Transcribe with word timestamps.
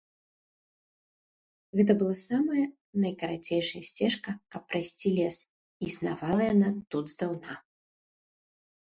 Гэта 1.79 1.93
была 1.99 2.15
самая 2.29 2.63
найкарацейшая 3.05 3.83
сцежка, 3.91 4.31
каб 4.57 4.61
прайсці 4.73 5.09
лес, 5.21 5.37
і 5.45 5.93
існавала 5.93 6.41
яна 6.53 6.77
тут 6.95 7.05
здаўна. 7.17 7.53